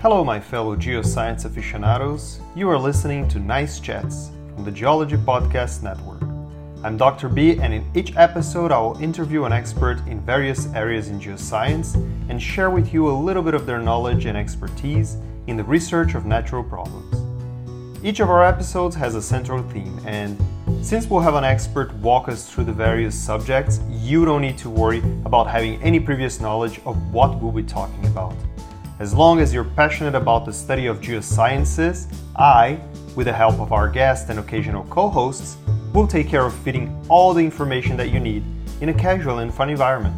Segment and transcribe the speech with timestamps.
[0.00, 2.38] Hello, my fellow geoscience aficionados.
[2.54, 6.22] You are listening to Nice Chats from the Geology Podcast Network.
[6.84, 7.28] I'm Dr.
[7.28, 11.96] B, and in each episode, I will interview an expert in various areas in geoscience
[12.30, 15.16] and share with you a little bit of their knowledge and expertise
[15.48, 18.04] in the research of natural problems.
[18.04, 20.40] Each of our episodes has a central theme, and
[20.80, 24.70] since we'll have an expert walk us through the various subjects, you don't need to
[24.70, 28.36] worry about having any previous knowledge of what we'll be talking about.
[29.00, 32.80] As long as you're passionate about the study of geosciences, I,
[33.14, 35.56] with the help of our guests and occasional co hosts,
[35.94, 38.42] will take care of fitting all the information that you need
[38.80, 40.16] in a casual and fun environment.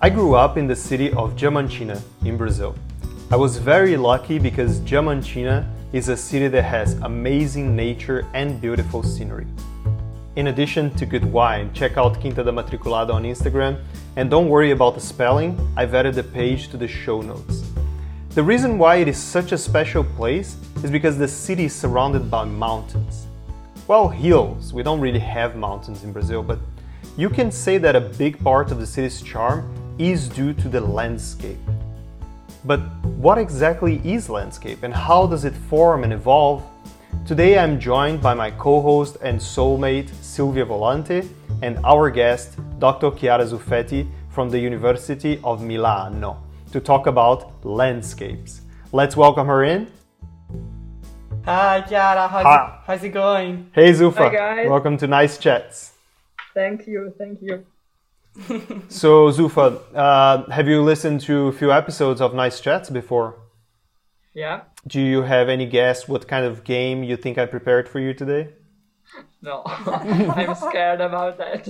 [0.00, 2.74] I grew up in the city of Diamantina in Brazil.
[3.30, 9.02] I was very lucky because Diamantina is a city that has amazing nature and beautiful
[9.02, 9.46] scenery.
[10.36, 13.82] In addition to good wine, check out Quinta da Matriculada on Instagram
[14.14, 17.64] and don't worry about the spelling, I've added the page to the show notes.
[18.30, 22.30] The reason why it is such a special place is because the city is surrounded
[22.30, 23.26] by mountains.
[23.88, 26.60] Well, hills, we don't really have mountains in Brazil, but
[27.16, 30.80] you can say that a big part of the city's charm is due to the
[30.80, 31.58] landscape.
[32.64, 32.78] But
[33.18, 36.62] what exactly is landscape and how does it form and evolve?
[37.30, 41.28] Today I'm joined by my co host and soulmate Silvia Volante
[41.62, 43.12] and our guest Dr.
[43.12, 46.42] Chiara Zuffetti from the University of Milano
[46.72, 48.62] to talk about landscapes.
[48.90, 49.86] Let's welcome her in.
[51.44, 52.26] Hi, Chiara.
[52.26, 52.64] How's, Hi.
[52.64, 53.70] It, how's it going?
[53.76, 54.68] Hey Zuffa, Hi, guys.
[54.68, 55.92] welcome to Nice Chats.
[56.52, 57.64] Thank you, thank you.
[58.88, 63.36] So Zuffa, uh, have you listened to a few episodes of Nice Chats before?
[64.34, 64.62] Yeah?
[64.86, 68.14] Do you have any guess what kind of game you think I prepared for you
[68.14, 68.54] today?
[69.42, 71.64] No, I'm scared about that.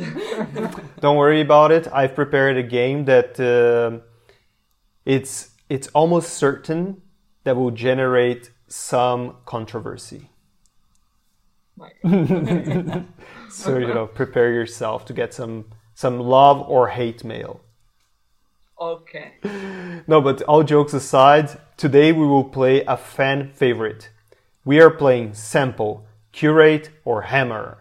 [1.01, 1.89] Don't worry about it.
[1.93, 4.05] I've prepared a game that uh,
[5.05, 7.01] it's it's almost certain
[7.45, 10.29] that will generate some controversy.
[13.51, 17.61] So you know, prepare yourself to get some some love or hate mail.
[18.81, 19.35] Okay.
[20.07, 24.11] No, but all jokes aside, today we will play a fan favorite.
[24.65, 27.79] We are playing sample, curate, or hammer.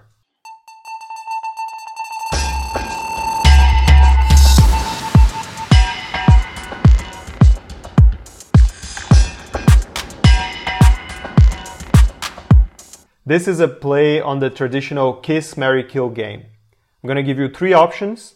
[13.25, 16.45] This is a play on the traditional kiss, marry, kill game.
[17.03, 18.33] I'm to give you three options,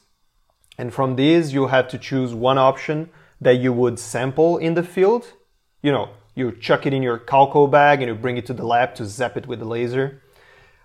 [0.77, 4.83] and from these you have to choose one option that you would sample in the
[4.83, 5.33] field.
[5.81, 8.65] You know, you chuck it in your calico bag and you bring it to the
[8.65, 10.21] lab to zap it with the laser.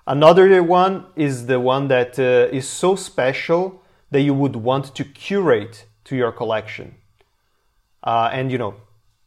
[0.06, 5.04] Another one is the one that uh, is so special that you would want to
[5.04, 6.94] curate to your collection.
[8.02, 8.74] Uh, and you know,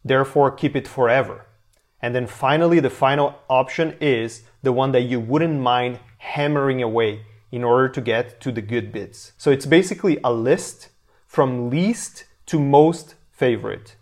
[0.04, 1.46] therefore keep it forever.
[2.02, 7.26] And then finally, the final option is the one that you wouldn't mind hammering away
[7.52, 9.34] in order to get to the good bits.
[9.38, 10.90] So it's basically a list
[11.28, 13.96] from least to most favorite.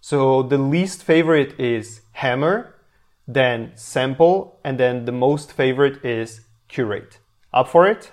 [0.00, 2.74] So the least favorite is hammer,
[3.26, 7.18] then sample, and then the most favorite is curate.
[7.52, 8.10] Up for it?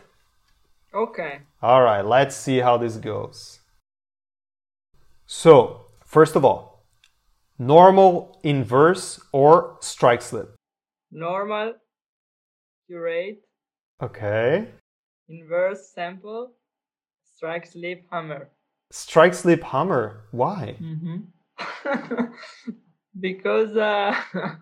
[0.94, 1.40] Okay.
[1.62, 3.60] All right, let's see how this goes.
[5.26, 6.86] So, first of all,
[7.58, 10.56] normal, inverse, or strike slip.
[11.12, 11.74] Normal,
[12.88, 13.42] curate,
[14.02, 14.68] Okay.
[15.28, 16.52] inverse sample,
[17.36, 18.50] strike slip hammer.
[18.92, 20.22] Strike slip hammer.
[20.32, 20.78] Why?
[20.82, 21.18] Mm-hmm.
[23.20, 24.16] because uh,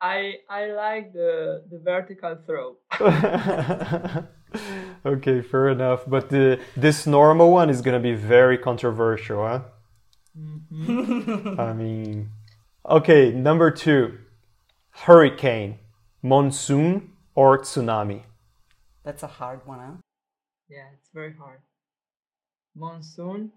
[0.00, 2.76] I I like the the vertical throw.
[5.06, 6.04] okay, fair enough.
[6.06, 9.60] But the, this normal one is gonna be very controversial, huh?
[11.58, 12.30] I mean,
[12.88, 14.18] okay, number two
[14.90, 15.78] hurricane,
[16.22, 18.22] monsoon, or tsunami.
[19.04, 19.96] That's a hard one, huh?
[20.68, 21.60] Yeah, it's very hard.
[22.74, 23.52] Monsoon,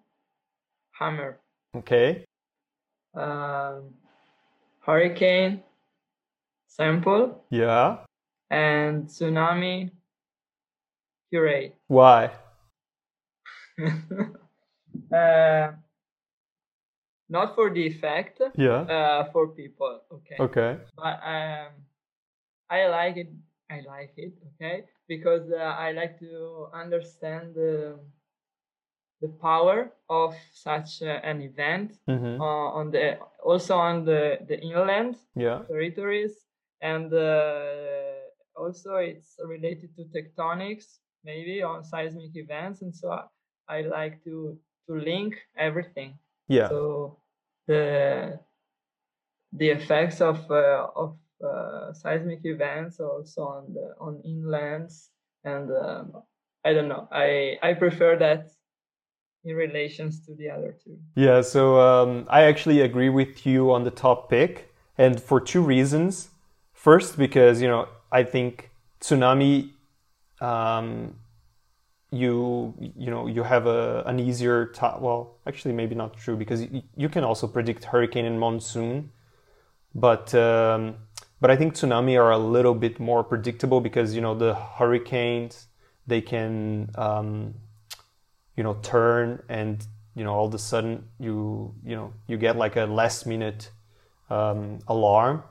[0.92, 1.40] hammer.
[1.76, 2.26] Okay,
[3.14, 3.94] Um,
[4.86, 5.64] hurricane,
[6.68, 8.06] sample, yeah.
[8.50, 9.92] and tsunami,
[11.32, 11.76] curate.
[11.88, 12.32] Why?
[15.14, 15.72] uh,
[17.30, 18.82] not for the effect, Yeah.
[18.82, 20.02] uh, for people.
[20.12, 20.36] Okay.
[20.40, 20.78] Okay.
[20.96, 21.72] But um,
[22.70, 23.30] I like it.
[23.70, 24.34] I like it.
[24.56, 28.00] Okay, because uh, I like to understand the
[29.22, 32.40] the power of such uh, an event Mm-hmm.
[32.42, 35.60] uh, on the also on the the inland Yeah.
[35.68, 36.46] territories
[36.82, 38.16] and uh,
[38.56, 43.24] also it's related to tectonics maybe on seismic events and so I,
[43.68, 44.58] I like to
[44.88, 46.18] to link everything
[46.48, 46.70] Yeah.
[46.70, 47.18] so
[47.68, 48.40] the
[49.54, 55.10] the effects of uh, of uh, seismic events also on the on inlands
[55.44, 56.24] and um,
[56.66, 57.08] I don't know.
[57.12, 58.50] I I prefer that
[59.44, 60.98] in relations to the other two.
[61.16, 65.62] Yeah, so um, I actually agree with you on the top pick, and for two
[65.62, 66.30] reasons.
[66.74, 69.72] First, because you know I think tsunami,
[70.42, 71.16] um,
[72.12, 74.74] you you know you have a an easier.
[75.00, 79.12] Well, actually, maybe not true because you, you can also predict hurricane and monsoon,
[79.96, 80.96] but um,
[81.40, 85.68] but I think tsunami are a little bit more predictable because you know the hurricanes
[86.06, 87.54] they can um,
[88.56, 89.86] you know turn and
[90.16, 93.70] you know all of a sudden you you know you get like a last minute
[94.30, 95.44] um, alarm.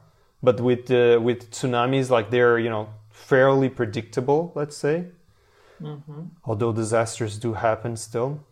[0.43, 5.07] But with uh, with tsunamis like they're you know fairly predictable let's say.
[5.79, 6.23] Mm-hmm.
[6.47, 8.43] although disasters do happen still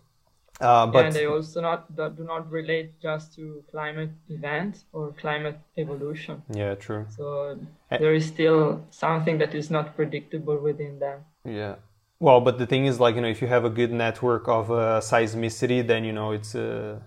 [0.61, 5.59] uh, But and they also not do not relate just to climate event or climate
[5.77, 6.43] evolution.
[6.55, 7.59] yeah true So
[7.91, 7.99] Eh.
[7.99, 11.19] there is still something that is not predictable within them.
[11.45, 11.77] Yeah.
[12.21, 14.71] Well, but the thing is, like, you know, if you have a good network of
[14.71, 17.01] uh, seismicity, then you know it's uh,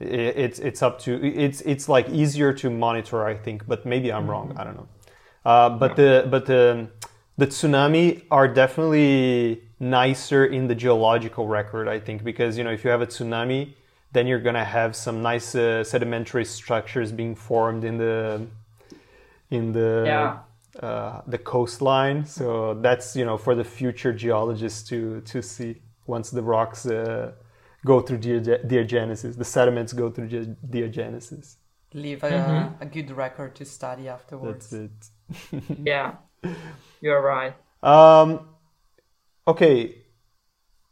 [0.00, 3.66] it's it's up to it's it's like easier to monitor, I think.
[3.66, 4.54] But maybe I'm wrong.
[4.58, 4.88] I don't know.
[5.44, 6.88] Uh, but the but the
[7.38, 12.84] the tsunami are definitely nicer in the geological record, I think, because you know if
[12.84, 13.74] you have a tsunami,
[14.12, 18.46] then you're gonna have some nice uh, sedimentary structures being formed in the
[19.50, 20.38] in the Yeah.
[20.88, 22.24] uh, the coastline.
[22.24, 27.32] So that's you know for the future geologists to to see once the rocks uh,
[27.84, 31.56] go through geoge- diagenesis, the sediments go through ge- diagenesis.
[31.94, 32.80] Leave a, Mhm.
[32.80, 34.70] a good record to study afterwards.
[34.70, 34.88] That's
[35.52, 35.70] it.
[35.92, 36.14] Yeah,
[37.00, 37.54] you're right.
[37.82, 38.28] Um,
[39.46, 39.96] okay.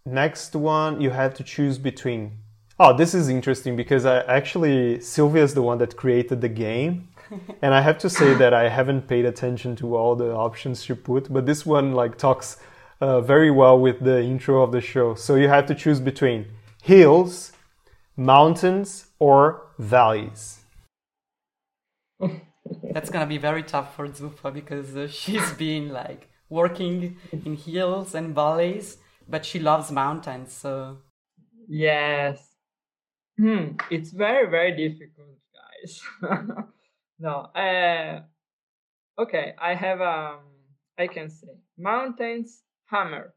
[0.07, 2.39] Next one, you have to choose between.
[2.79, 7.09] Oh, this is interesting because I actually Silvia is the one that created the game,
[7.63, 10.95] and I have to say that I haven't paid attention to all the options she
[10.95, 12.57] put, but this one like talks
[13.01, 15.15] uh, very well with the intro of the show.
[15.15, 16.47] So you have to choose between
[16.83, 17.53] hills,
[18.17, 20.61] mountains, or valleys.
[22.93, 28.15] That's gonna be very tough for Zufa because uh, she's been like working in hills
[28.15, 28.99] and valleys,
[29.29, 30.53] but she loves mountains.
[30.53, 30.99] So
[31.69, 32.47] Yes.
[33.39, 33.77] Hmm.
[33.91, 36.03] It's very very difficult, guys.
[37.19, 37.49] no.
[37.55, 38.23] Uh.
[39.19, 39.55] Okay.
[39.59, 40.41] I have um.
[40.99, 41.49] I can say
[41.79, 43.33] mountains hammer,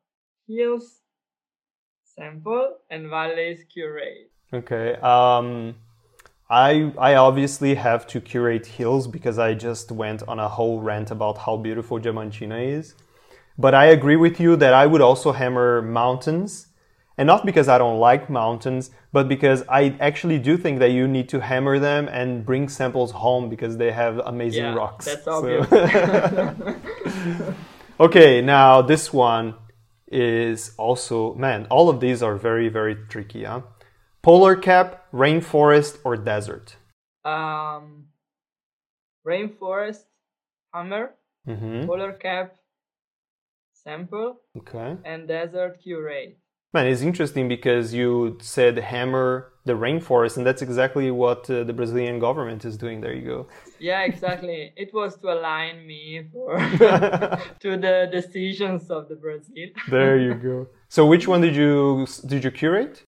[0.47, 0.99] hills
[2.03, 4.31] sample, and valleys curate.
[4.51, 4.95] Okay.
[4.95, 5.75] Um,
[6.49, 11.09] I I obviously have to curate hills because I just went on a whole rant
[11.11, 12.95] about how beautiful Diamantina is.
[13.57, 16.67] But I agree with you that I would also hammer mountains.
[17.15, 21.07] And not because I don't like mountains, but because I actually do think that you
[21.07, 25.05] need to hammer them and bring samples home because they have amazing Yeah, rocks.
[25.05, 25.63] that's So-
[27.99, 29.53] okay, now this one
[30.11, 31.67] is also man.
[31.69, 33.43] All of these are very very tricky.
[33.43, 33.61] Huh?
[34.23, 36.77] Polar cap, rainforest, or desert.
[37.25, 38.07] um.
[39.25, 40.03] Rainforest
[40.73, 41.11] hammer,
[41.45, 42.55] hmm polar cap
[43.73, 44.97] sample, Okay.
[45.05, 46.37] and desert curate.
[46.73, 51.71] Man, it's interesting because you said hammer the rainforest, and that's exactly what uh, the
[51.71, 52.99] Brazilian government is doing.
[52.99, 53.47] There you go.
[53.79, 54.73] Yeah, exactly.
[54.75, 56.57] it was to align me for
[57.63, 59.69] to the decisions of the Brazil.
[59.89, 60.67] There you go.
[60.89, 63.03] So, which one did you did you curate?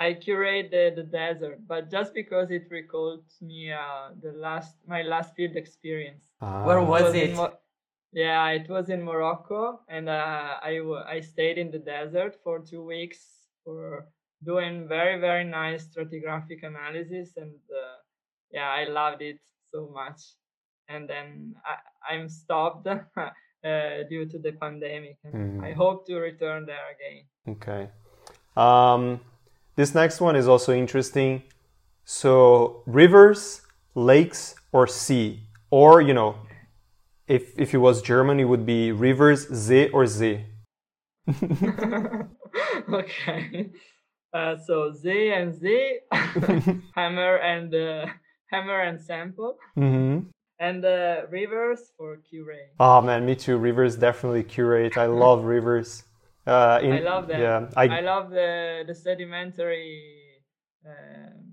[0.00, 5.02] I curate the, the desert, but just because it recalled me uh, the last my
[5.02, 6.22] last field experience.
[6.40, 6.84] Where Ah.
[6.84, 7.34] was it?
[7.34, 7.58] Mo-
[8.12, 12.60] yeah, it was in Morocco, and uh, I w- I stayed in the desert for
[12.60, 13.18] two weeks
[13.64, 14.06] for
[14.44, 17.96] doing very very nice stratigraphic analysis, and uh,
[18.50, 19.40] yeah, I loved it
[19.72, 20.20] so much.
[20.88, 22.86] And then I, I'm stopped
[23.66, 25.64] uh, due to the pandemic, and Mhm.
[25.68, 27.26] I hope to return there again.
[27.54, 27.90] Okay.
[28.56, 29.20] Um,
[29.78, 31.44] this next one is also interesting.
[32.04, 33.62] So, rivers,
[33.94, 36.34] lakes, or sea, or you know,
[37.28, 40.46] if if it was German, it would be rivers, See or See.
[42.92, 43.70] okay.
[44.34, 45.98] Uh, so Z and Z,
[46.96, 48.06] hammer and uh,
[48.50, 50.26] hammer and sample, mm-hmm.
[50.58, 52.74] and uh, rivers for curate.
[52.80, 53.56] Oh man, me too.
[53.56, 54.98] Rivers definitely curate.
[54.98, 56.02] I love rivers.
[56.48, 57.40] Uh, in, I love them.
[57.40, 60.40] Yeah, I, I, love the the sedimentary
[60.86, 61.44] um,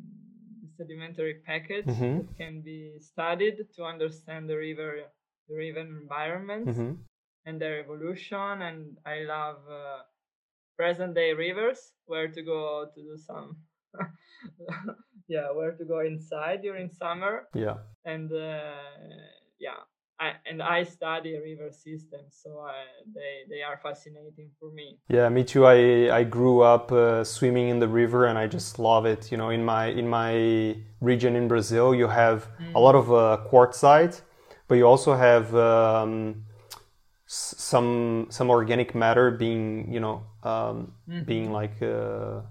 [0.77, 2.27] sedimentary package Mhm.
[2.27, 5.11] that can be studied to understand the river
[5.49, 6.97] the river environments Mhm.
[7.45, 8.61] and their evolution.
[8.61, 10.03] And I love uh,
[10.77, 13.57] present day rivers where to go to do some
[15.27, 17.77] yeah, where to go inside during summer, Yeah.
[18.05, 18.75] and uh,
[19.59, 19.81] yeah,
[20.19, 22.73] I, and I study river systems, so I,
[23.13, 24.97] they they are fascinating for me.
[25.09, 25.65] Yeah, me too.
[25.65, 29.31] I I grew up uh, swimming in the river, and I just love it.
[29.31, 33.39] You know, in my in my region in Brazil, you have a lot of uh,
[33.49, 34.21] quartzite,
[34.67, 36.45] but you also have um,
[37.27, 40.93] s- some some organic matter being you know um,
[41.25, 42.41] being like uh,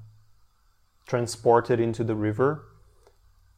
[1.07, 2.67] transported into the river.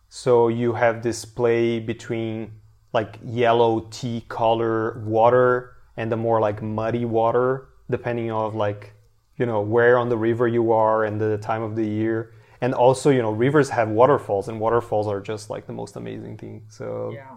[0.08, 2.52] So you have this play between
[2.92, 8.92] like yellow tea color water and the more like muddy water, depending of like
[9.36, 12.32] you know where on the river you are and the time of the year.
[12.62, 16.38] And also, you know, rivers have waterfalls, and waterfalls are just like the most amazing
[16.38, 16.64] thing.
[16.70, 17.36] So Yeah,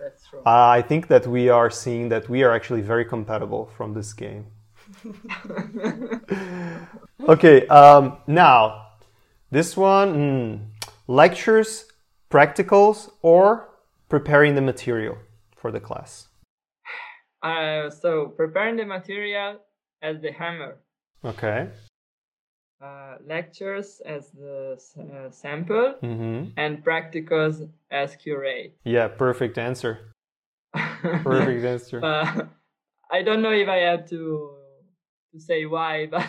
[0.00, 0.40] that's true.
[0.46, 4.46] I think that we are seeing that we are actually very compatible from this game.
[7.28, 8.86] okay, um, now
[9.50, 10.60] this one mm,
[11.06, 11.84] lectures,
[12.30, 13.67] practicals, or
[14.08, 15.18] preparing the material
[15.56, 16.28] for the class.
[17.42, 19.58] Uh, so preparing the material
[20.02, 20.76] as the hammer,
[21.24, 21.68] Okay.
[22.82, 26.50] uh, lectures as the uh, sample, Mm-hmm.
[26.56, 28.76] and practicals as curate.
[28.84, 30.12] Yeah, perfect answer.
[30.74, 32.04] Perfect answer.
[32.04, 32.42] Uh,
[33.10, 34.54] I don't know if I have to
[35.32, 36.26] to say why, but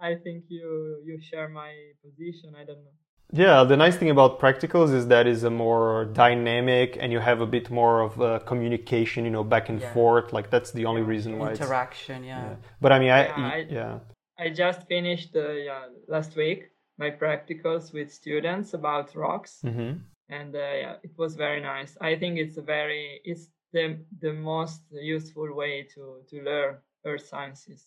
[0.00, 1.72] I think you you share my
[2.02, 2.54] position.
[2.56, 2.96] I don't know.
[3.34, 7.40] Yeah, the nice thing about practicals is that is a more dynamic, and you have
[7.40, 9.92] a bit more of uh, communication, you know, back and Yeah.
[9.94, 10.32] forth.
[10.34, 11.52] Like that's the only reason why.
[11.52, 12.42] Interaction, yeah.
[12.50, 12.56] yeah.
[12.82, 13.98] But I mean, I Yeah, I- yeah.
[14.38, 19.92] I just finished uh, yeah, last week my practicals with students about rocks, Mm-hmm.
[20.28, 21.96] and uh, yeah, it was very nice.
[22.00, 27.26] I think it's a very it's the the most useful way to to learn earth
[27.26, 27.86] sciences.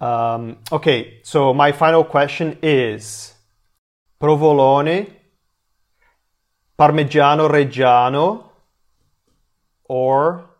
[0.00, 3.34] Um, okay, so my final question is
[4.18, 5.16] provolone,
[6.74, 8.52] parmigiano reggiano,
[9.82, 10.56] or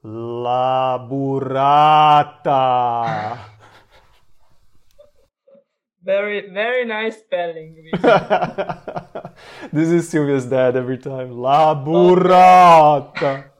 [0.00, 2.54] la burrata?
[6.06, 7.90] Very very nice spelling.
[9.72, 11.32] this is Silvia's dad every time.
[11.32, 13.50] La burrata.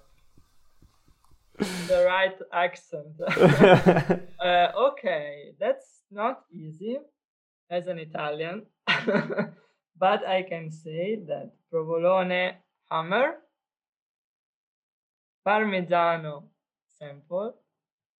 [1.88, 3.20] the right accent.
[4.40, 6.98] uh, okay, that's not easy
[7.70, 8.62] as an Italian,
[9.98, 12.52] but I can say that provolone
[12.90, 13.34] hammer,
[15.46, 16.44] parmigiano
[16.98, 17.54] sample,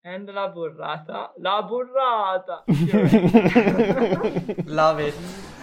[0.04, 1.30] and la burrata.
[1.38, 2.62] La burrata!
[4.66, 5.14] Love it.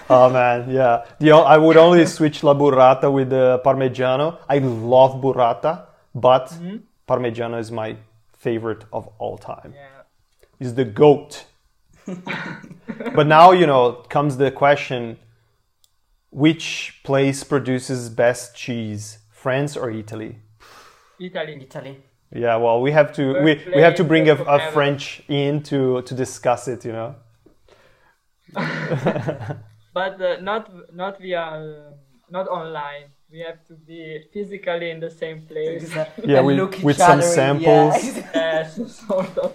[0.10, 1.06] oh man, yeah.
[1.20, 4.38] The, o- I would only switch la burrata with the parmigiano.
[4.50, 6.78] I love burrata, but mm-hmm.
[7.08, 7.96] parmigiano is my
[8.38, 9.74] favorite of all time.
[9.76, 9.90] yeah.
[10.60, 11.46] Is the goat.
[13.16, 15.18] but now you know comes the question:
[16.32, 20.40] Which place produces best cheese, France or Italy?
[21.20, 21.58] Italy.
[21.62, 21.98] Italy.
[22.36, 26.02] Yeah, well, we have to we, we have to bring a, a French in to
[26.02, 26.84] to discuss it.
[26.86, 27.16] You know.
[29.94, 31.92] But uh, not not via uh,
[32.30, 33.12] not online.
[33.32, 35.84] We have to be physically in the same place.
[35.84, 36.26] Exactly.
[36.32, 38.04] Yeah, And with- look each with some other in- samples.
[38.04, 38.30] Yeah.
[38.36, 38.76] Yes,
[39.08, 39.54] sort of.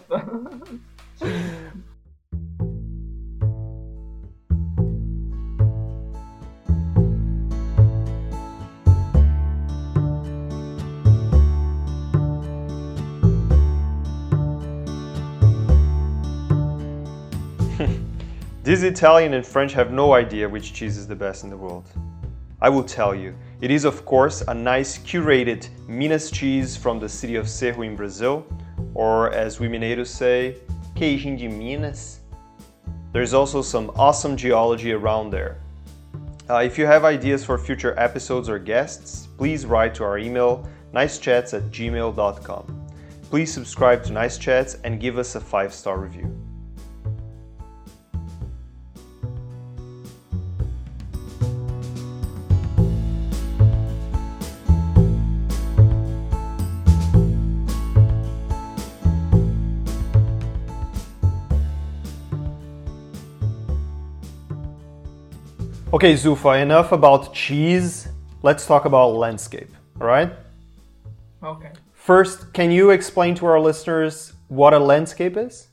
[18.64, 21.88] These Italian and French have no idea which cheese is the best in the world.
[22.60, 23.34] I will tell you.
[23.60, 27.96] It is, of course, a nice curated Minas cheese from the city of Serro in
[27.96, 28.46] Brazil,
[28.94, 30.56] or as we Mineiros say,
[30.94, 32.20] queijinho de Minas.
[33.12, 35.58] There's also some awesome geology around there.
[36.50, 40.68] Uh, if you have ideas for future episodes or guests, please write to our email
[40.94, 42.86] nicechats at gmail.com.
[43.30, 46.47] Please subscribe to Nice Chats and give us a five star review.
[65.98, 68.06] Okay, Zufa, enough about cheese.
[68.44, 69.68] Let's talk about landscape,
[70.00, 70.30] all right?
[71.42, 71.72] okay.
[71.92, 75.66] First, can you explain to our listeners what a landscape is?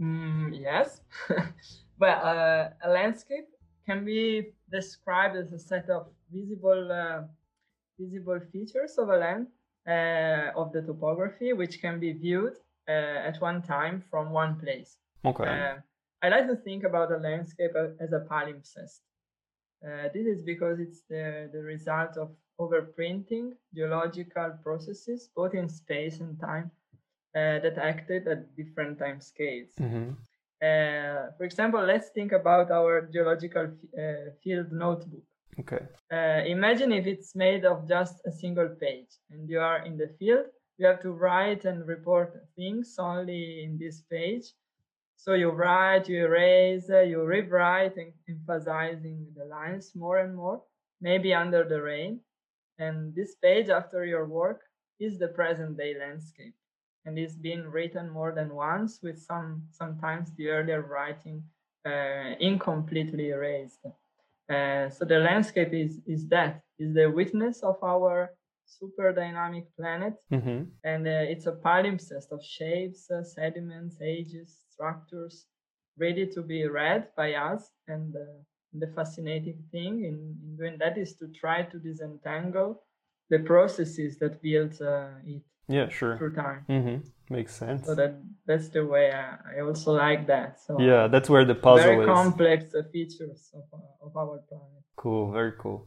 [0.00, 1.02] Mm, yes.
[2.00, 3.44] well, uh, a landscape
[3.84, 7.24] can be described as a set of visible uh,
[8.00, 9.48] visible features of a land
[9.86, 12.54] uh, of the topography, which can be viewed
[12.88, 14.96] uh, at one time from one place.
[15.26, 15.74] Okay.
[16.22, 19.00] I like to think about a landscape as a palimpsest.
[19.84, 26.20] Uh, this is because it's the, the result of overprinting geological processes, both in space
[26.20, 26.70] and time,
[27.34, 29.70] uh, that acted at different time scales.
[29.80, 30.10] Mm-hmm.
[30.62, 35.24] Uh, for example, let's think about our geological f- uh, field notebook.
[35.58, 35.84] Okay.
[36.12, 40.08] Uh, imagine if it's made of just a single page and you are in the
[40.20, 40.46] field,
[40.78, 44.52] you have to write and report things only in this page
[45.22, 50.60] so you write, you erase, uh, you rewrite, and emphasizing the lines more and more,
[51.00, 52.18] maybe under the rain.
[52.80, 54.62] And this page after your work
[54.98, 56.54] is the present day landscape
[57.04, 61.44] and it's been written more than once with some sometimes the earlier writing
[61.86, 63.86] uh, incompletely erased.
[64.52, 68.30] Uh, so the landscape is is that is the witness of our
[68.64, 70.62] super dynamic planet mm-hmm.
[70.82, 75.46] and uh, it's a palimpsest of shapes uh, sediments ages structures
[75.98, 77.70] ready to be read by us.
[77.88, 78.20] And uh,
[78.72, 82.82] the fascinating thing in, in, doing that is to try to disentangle
[83.30, 85.42] the processes that build uh, it.
[85.68, 86.18] Yeah, sure.
[86.18, 86.64] Through time.
[86.68, 87.34] Mm-hmm.
[87.34, 87.86] Makes sense.
[87.86, 90.60] So that that's the way I, I also like that.
[90.60, 92.06] So yeah, that's where the puzzle very is.
[92.06, 94.82] complex uh, features of, uh, of our planet.
[94.96, 95.86] Cool, very cool.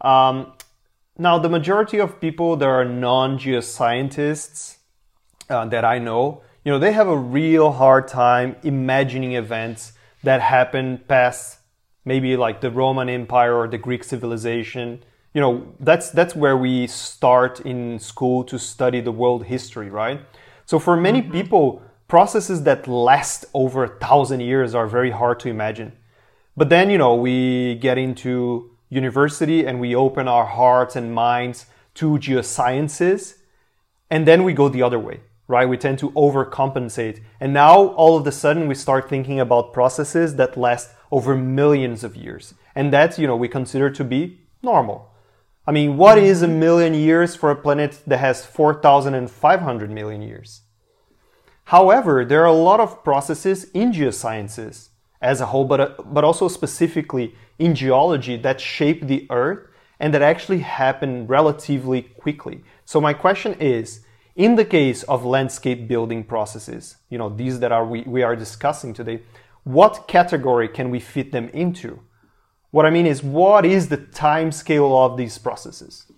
[0.00, 0.52] Um,
[1.18, 4.76] now, the majority of people that are non-geoscientists
[5.48, 9.92] uh, that I know, you know, they have a real hard time imagining events
[10.24, 11.60] that happened past
[12.04, 15.04] maybe like the Roman Empire or the Greek civilization.
[15.32, 20.20] You know, that's that's where we start in school to study the world history, right?
[20.64, 21.30] So for many mm-hmm.
[21.30, 25.92] people, processes that last over a thousand years are very hard to imagine.
[26.56, 31.66] But then, you know, we get into university and we open our hearts and minds
[31.94, 33.36] to geosciences,
[34.10, 35.68] and then we go the other way right?
[35.68, 37.20] We tend to overcompensate.
[37.40, 42.02] And now all of a sudden we start thinking about processes that last over millions
[42.02, 42.54] of years.
[42.74, 45.12] And that, you know, we consider to be normal.
[45.66, 50.62] I mean, what is a million years for a planet that has 4,500 million years?
[51.64, 56.22] However, there are a lot of processes in geosciences as a whole, but, uh, but
[56.22, 59.66] also specifically in geology that shape the Earth
[59.98, 62.62] and that actually happen relatively quickly.
[62.84, 64.05] So my question is,
[64.36, 68.36] in the case of landscape building processes, you know, these that are we, we are
[68.36, 69.22] discussing today,
[69.64, 72.00] what category can we fit them into?
[72.70, 76.12] What I mean is, what is the time scale of these processes?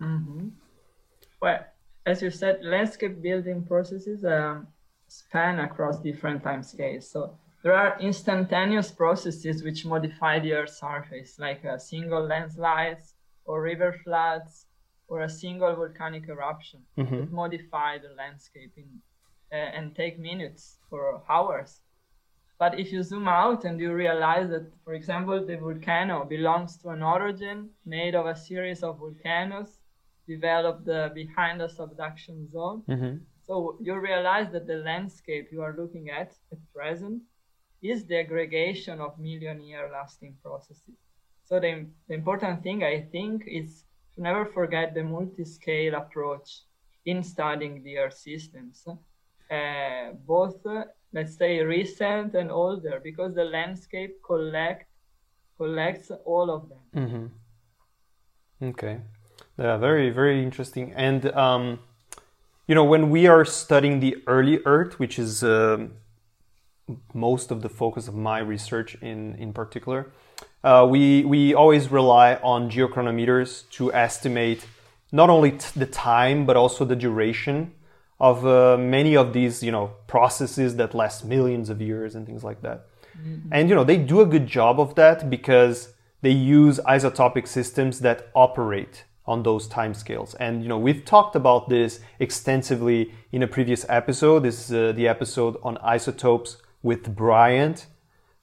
[0.00, 0.48] Mm-hmm.
[1.40, 1.60] Well,
[2.04, 4.66] as you said, landscape building processes um,
[5.08, 7.10] span across different time scales.
[7.10, 13.14] So there are instantaneous processes which modify the Earth's surface, like a single landslides
[13.46, 14.66] or river floods
[15.08, 17.16] or a single volcanic eruption mm-hmm.
[17.16, 18.88] that modify the landscape in,
[19.52, 21.80] uh, and take minutes or hours.
[22.58, 26.90] But if you zoom out and you realize that, for example, the volcano belongs to
[26.90, 29.78] an orogen made of a series of volcanoes
[30.26, 32.82] developed uh, behind a subduction zone.
[32.88, 33.16] Mm-hmm.
[33.46, 37.22] So you realize that the landscape you are looking at at present
[37.82, 40.96] is the aggregation of million year lasting processes.
[41.44, 43.83] So the, the important thing I think is
[44.14, 46.62] to never forget the multi-scale approach
[47.04, 48.86] in studying the Earth systems,
[49.50, 54.86] uh, both uh, let's say recent and older, because the landscape collect
[55.56, 56.78] collects all of them.
[56.96, 57.26] Mm-hmm.
[58.70, 59.00] Okay,
[59.58, 60.92] yeah, very very interesting.
[60.94, 61.80] And um,
[62.66, 65.88] you know, when we are studying the early Earth, which is uh,
[67.12, 70.12] most of the focus of my research in in particular
[70.64, 74.66] uh, we, we always rely on geochronometers to estimate
[75.12, 77.72] not only t- the time but also the duration
[78.18, 82.42] of uh, many of these you know processes that last millions of years and things
[82.42, 82.86] like that.
[83.16, 83.52] Mm-hmm.
[83.52, 88.00] and you know they do a good job of that because they use isotopic systems
[88.00, 90.34] that operate on those timescales.
[90.40, 94.42] And you know we've talked about this extensively in a previous episode.
[94.42, 97.86] This is uh, the episode on isotopes with bryant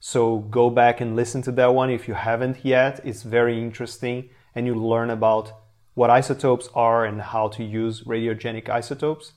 [0.04, 3.00] so go back and listen to that one if you haven't yet.
[3.04, 5.52] It's very interesting and you learn about
[5.94, 9.34] what isotopes are and how to use radiogenic isotopes.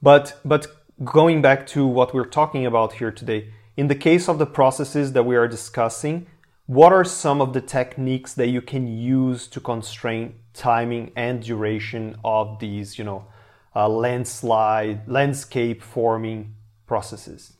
[0.00, 0.68] But but
[1.02, 5.12] going back to what we're talking about here today, in the case of the processes
[5.14, 6.28] that we are discussing,
[6.66, 12.14] what are some of the techniques that you can use to constrain timing and duration
[12.24, 13.26] of these, you know,
[13.74, 16.54] uh, landslide, landscape forming
[16.86, 17.54] processes?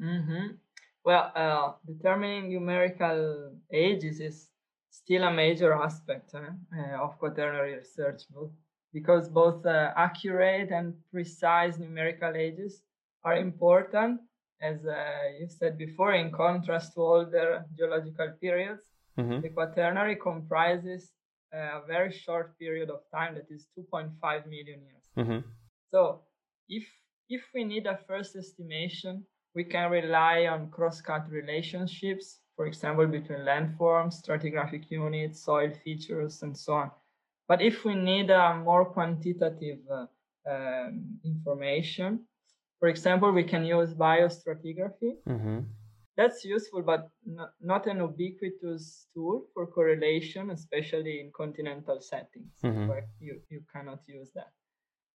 [0.00, 0.54] Mm-hmm.
[1.04, 4.48] Well, uh, determining numerical ages is
[4.90, 8.22] still a major aspect uh, of quaternary research,
[8.92, 12.82] because both uh, accurate and precise numerical ages
[13.22, 14.20] are important
[14.60, 14.94] as uh,
[15.38, 18.84] you said before, in contrast to older geological periods,
[19.16, 21.12] hmm the Quaternary comprises
[21.52, 25.04] a very short period of time that is 2.5 million years.
[25.16, 25.40] hmm
[25.92, 26.22] So
[26.68, 26.84] if
[27.28, 33.40] if we need a first estimation, we can rely on cross-cut relationships, for example, between
[33.40, 36.90] landforms, stratigraphic units, soil features, and so on.
[37.48, 40.06] But if we need a more quantitative uh,
[40.50, 42.20] um, information,
[42.80, 45.12] for example, we can use biostratigraphy.
[45.26, 45.60] hmm
[46.16, 52.88] That's useful, but no- not an ubiquitous tool for correlation, especially in continental settings Mhm.
[52.88, 54.52] where you, you cannot use that.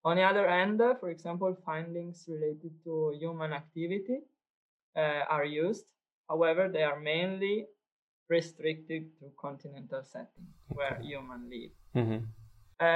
[0.06, 4.20] On the other hand, for example, findings related to human activity
[4.96, 5.86] uh, are used.
[6.30, 7.68] However, they are mainly
[8.30, 11.04] restricted to continental settings where Okay.
[11.04, 11.72] humans live.
[11.94, 12.20] hmm
[12.80, 12.88] Um,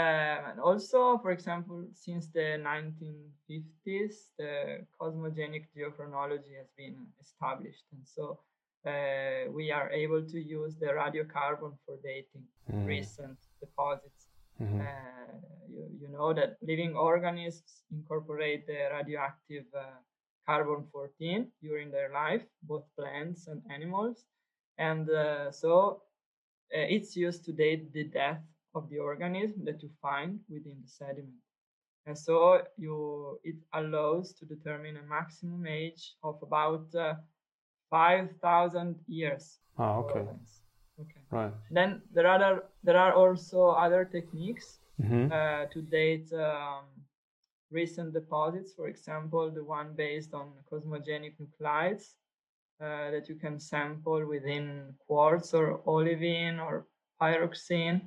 [0.51, 7.85] and also, for example, since the 1950s, the cosmogenic geochronology has been established.
[7.91, 8.39] And so
[8.85, 12.85] uh, we are able to use the radiocarbon for dating Mm.
[12.85, 14.27] recent deposits.
[14.59, 19.97] hmm Uh, you, you know that living organisms incorporate the radioactive uh,
[20.45, 24.25] carbon 14 during their life, both plants and animals.
[24.77, 26.01] And uh, so
[26.73, 28.41] uh, it's used to date the death
[28.75, 31.41] of the organism that you find within the sediment.
[32.05, 37.13] And so you it allows to determine a maximum age of about uh,
[37.89, 39.59] 5,000 years.
[39.77, 40.25] Ah, okay.
[40.99, 41.21] Okay.
[41.31, 41.53] Right.
[41.71, 46.85] Then there are there are also other techniques hmm uh, to date um,
[47.71, 48.73] recent deposits.
[48.73, 52.13] For example, the one based on cosmogenic nuclides
[52.81, 56.85] uh, that you can sample within quartz or olivine or
[57.21, 58.01] pyroxene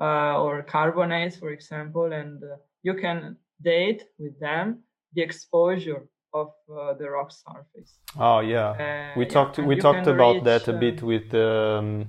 [0.00, 4.80] uh, or carbonates, for example, and uh, you can date with them
[5.14, 7.94] the exposure of uh, the rock surface.
[8.18, 8.70] Oh yeah.
[8.70, 12.06] Uh, we talked we talked about reach, that a bit with um,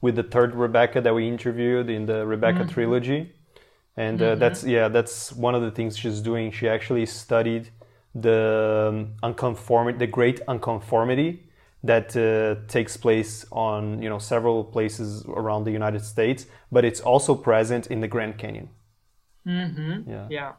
[0.00, 2.70] with the third Rebecca that we interviewed in the Rebecca Mhm.
[2.70, 3.32] trilogy,
[3.96, 4.36] and uh, Mhm.
[4.36, 6.50] that's yeah that's one of the things she's doing.
[6.52, 7.70] She actually studied
[8.14, 11.48] the um, unconformity, the great unconformity
[11.84, 17.00] that uh, takes place on you know several places around the United States, but it's
[17.00, 18.68] also present in the Grand Canyon.
[19.46, 20.02] Mm-hmm.
[20.06, 20.28] Yeah.
[20.28, 20.52] Yeah.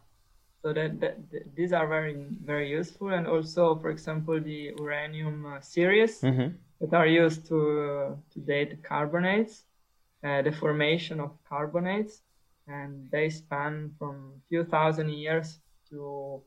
[0.63, 5.45] So that, that, th- these are very very useful, and also, for example, the uranium
[5.45, 9.65] uh, series hmm that are used to uh, to date carbonates,
[10.23, 12.23] uh, the formation of carbonates,
[12.67, 16.41] and they span from a few thousand years to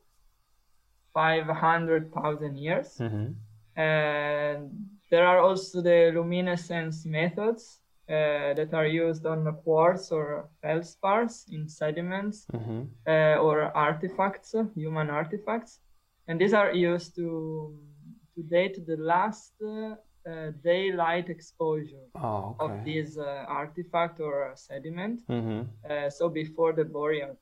[1.13, 2.97] five hundred thousand years.
[2.97, 3.33] hmm
[3.75, 4.71] And
[5.11, 11.45] there are also the luminescence methods uh, that are used on the quartz or feldspars
[11.51, 15.79] in sediments hmm uh, or artifacts, human artifacts,
[16.27, 17.27] and these are used to
[18.35, 19.95] to date the last uh,
[20.27, 22.83] uh, daylight exposure Oh, of okay.
[23.01, 25.21] this uh, artifact or sediment.
[25.27, 27.37] hmm Uh, so before the boreal,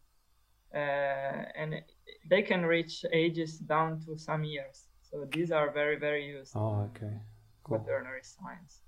[0.74, 1.82] uh, and
[2.30, 4.88] they can reach ages down to some years.
[5.02, 7.22] So these are very very used Oh, okay.
[7.64, 7.78] Cool.
[7.80, 8.84] quaternary science.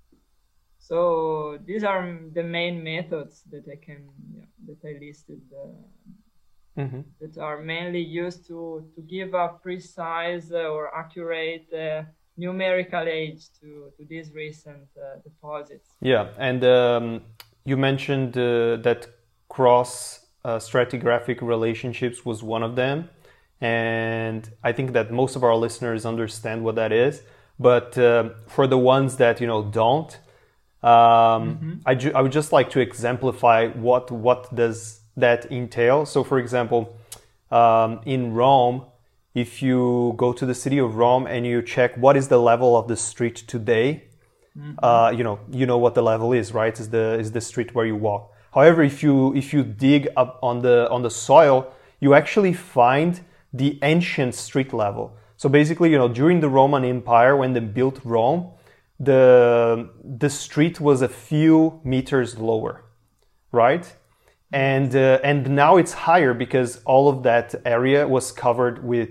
[0.78, 2.02] So these are
[2.34, 5.42] the main methods that I can yeah, that I listed.
[5.52, 12.02] Uh, hmm that are mainly used to, to give a precise uh, or accurate uh,
[12.38, 15.88] numerical age to, to these recent uh, deposits.
[16.00, 17.22] Yeah, and um,
[17.64, 19.08] you mentioned uh, that
[19.48, 23.10] cross uh, stratigraphic relationships was one of them,
[23.60, 27.22] and I think that most of our listeners understand what that is.
[27.60, 30.16] But um for the ones that you know don't,
[30.82, 36.06] um, I, ju- I would just like to exemplify what what does that entail.
[36.06, 36.96] So, for example,
[37.50, 38.84] um, in Rome,
[39.40, 42.76] if you go to the city of Rome and you check what is the level
[42.76, 44.04] of the street today,
[44.82, 46.78] uh, you know you know what the level is, right?
[46.78, 48.32] Is the is the street where you walk.
[48.52, 53.20] However, if you if you dig up on the on the soil, you actually find
[53.52, 55.16] the ancient street level.
[55.36, 58.50] So basically, you know, during the Roman Empire, when they built Rome,
[58.98, 62.84] the the street was a few meters lower,
[63.52, 63.86] right?
[64.52, 69.10] And uh, and now it's higher because all of that area was covered with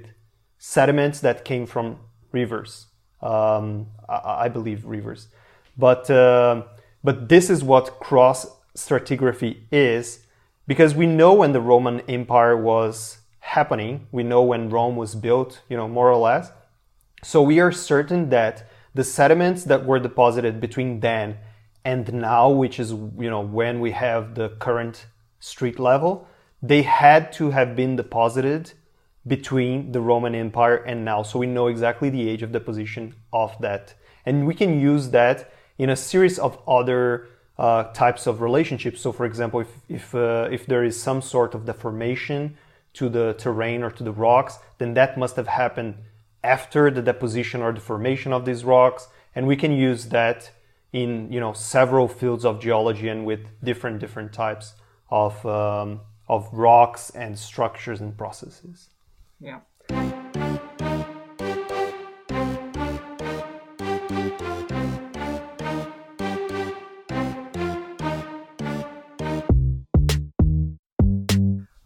[0.68, 1.98] sediments that came from
[2.34, 2.88] rivers.
[3.22, 5.30] Um, I, I believe rivers,
[5.78, 6.64] but uh,
[7.04, 10.26] but this is what cross stratigraphy is
[10.68, 14.08] because we know when the Roman Empire was happening.
[14.12, 16.52] We know when Rome was built, you know, more or less.
[17.24, 21.38] So we are certain that the sediments that were deposited between then
[21.86, 25.08] and now, which is you know when we have the current
[25.40, 26.28] street level,
[26.62, 28.74] they had to have been deposited
[29.28, 31.24] between the Roman Empire and now.
[31.24, 33.94] So we know exactly the age of deposition of that.
[34.26, 39.02] And we can use that in a series of other uh, types of relationships.
[39.02, 42.58] So, for example, if, if, uh, if there is some sort of deformation
[42.94, 45.96] to the terrain or to the rocks, then that must have happened
[46.44, 49.08] after the deposition or deformation of these rocks.
[49.36, 50.52] And we can use that
[50.94, 54.74] in you know several fields of geology and with different different types
[55.10, 58.90] of um, of rocks and structures and processes.
[59.40, 59.60] Yeah.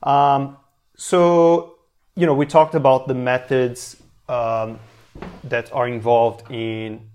[0.04, 0.58] Um,
[0.96, 1.76] so,
[2.16, 3.98] you know, we talked about the methods
[4.30, 4.80] um,
[5.44, 7.10] that are involved in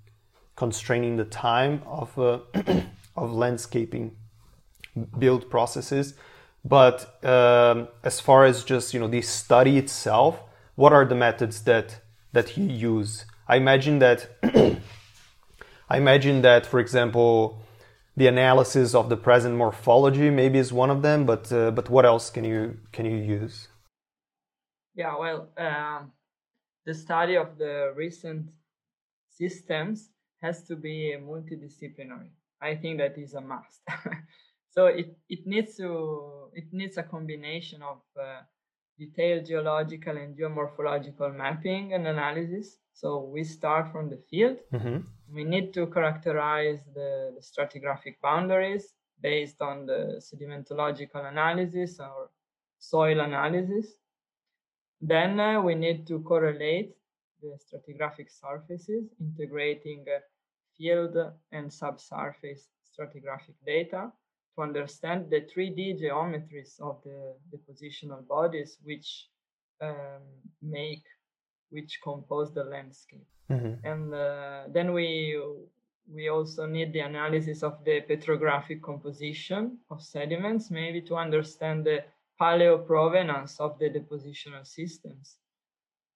[0.54, 2.38] constraining the time of uh,
[3.16, 4.16] of landscaping
[5.18, 6.14] build processes.
[6.68, 10.40] But um, as far as just you know the study itself,
[10.74, 12.00] what are the methods that
[12.32, 13.24] that you use?
[13.46, 14.28] I imagine that
[15.88, 17.62] I imagine that, for example,
[18.16, 21.24] the analysis of the present morphology maybe is one of them.
[21.24, 23.68] But uh, but what else can you can you use?
[24.96, 26.12] Yeah, well, um,
[26.84, 28.50] the study of the recent
[29.30, 30.10] systems
[30.42, 32.30] has to be multidisciplinary.
[32.60, 33.82] I think that is a must.
[34.76, 38.40] so it, it needs to it needs a combination of uh,
[38.98, 42.78] detailed geological and geomorphological mapping and analysis.
[42.92, 44.58] So we start from the field.
[44.72, 44.98] Mm-hmm.
[45.34, 52.30] We need to characterize the, the stratigraphic boundaries based on the sedimentological analysis or
[52.78, 53.86] soil analysis.
[55.00, 56.96] Then uh, we need to correlate
[57.42, 60.20] the stratigraphic surfaces, integrating uh,
[60.76, 61.16] field
[61.52, 64.10] and subsurface stratigraphic data
[64.56, 69.28] to understand the 3D geometries of the depositional bodies which
[69.80, 70.22] um,
[70.62, 71.04] make,
[71.70, 73.26] which compose the landscape.
[73.50, 73.86] Mm-hmm.
[73.86, 75.40] And uh, then we
[76.12, 82.04] we also need the analysis of the petrographic composition of sediments, maybe to understand the
[82.40, 85.38] paleoprovenance of the depositional systems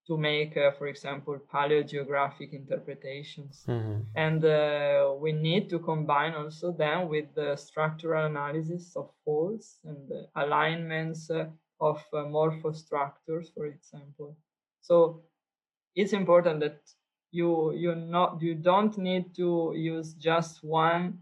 [0.07, 3.65] to make, uh, for example, paleogeographic interpretations.
[3.69, 4.01] Mm-hmm.
[4.17, 10.09] And uh, we need to combine also then with the structural analysis of faults and
[10.09, 11.47] the alignments uh,
[11.81, 14.37] of uh, morphostructures, for example.
[14.81, 15.23] So
[15.95, 16.81] it's important that
[17.31, 21.21] you you not you don't need to use just one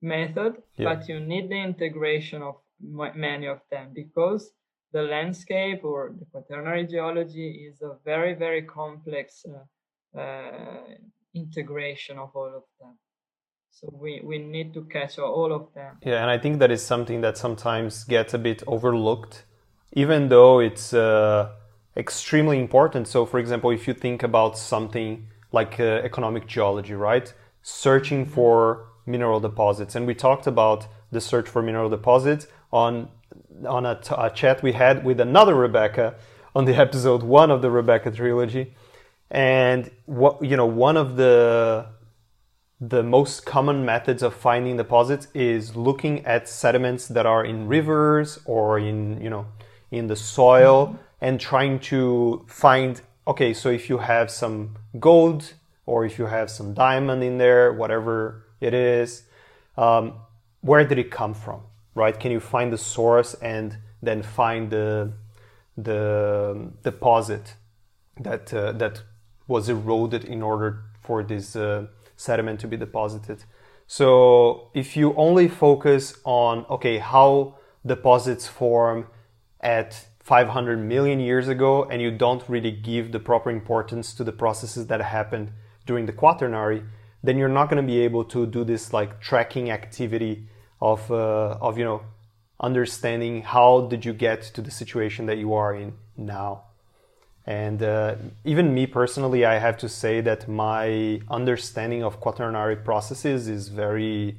[0.00, 0.94] method, Yeah.
[0.94, 4.52] but you need the integration of ma- many of them because
[4.96, 10.84] the landscape or the quaternary geology is a very very complex uh, uh,
[11.42, 12.94] integration of all of them
[13.78, 16.82] so we, we need to catch all of them Yeah, and I think that is
[16.92, 19.44] something that sometimes gets a bit overlooked,
[19.92, 21.50] even though it's uh,
[22.04, 23.06] extremely important.
[23.14, 25.10] So, for example, if you think about something
[25.52, 27.28] like uh, economic geology, right?
[27.62, 28.56] Searching for
[29.04, 30.80] mineral deposits, and we talked about
[31.14, 33.08] the search for mineral deposits on
[33.66, 36.14] on a, t- a chat we had with another Rebecca
[36.54, 38.74] on the episode one of the Rebecca trilogy,
[39.30, 41.86] and what you know, one of the
[42.80, 48.38] the most common methods of finding deposits is looking at sediments that are in rivers
[48.44, 49.46] or in you know
[49.90, 55.54] in the soil and trying to find okay so if you have some gold
[55.86, 59.22] or if you have some diamond in there whatever it is
[59.78, 60.12] um,
[60.60, 61.62] where did it come from
[61.96, 65.12] right can you find the source and then find the
[65.76, 67.54] the deposit
[68.20, 69.02] that uh, that
[69.48, 73.44] was eroded in order for this uh, sediment to be deposited.
[73.86, 79.06] So if you only focus on okay how deposits form
[79.60, 84.32] at 500 million years ago and you don't really give the proper importance to the
[84.32, 85.52] processes that happened
[85.86, 86.82] during the quaternary
[87.22, 90.48] then you're not going to be able to do this like tracking activity
[90.80, 92.02] of uh, of you know
[92.60, 96.62] understanding how did you get to the situation that you are in now
[97.46, 103.46] and uh, even me personally, I have to say that my understanding of quaternary processes
[103.46, 104.38] is very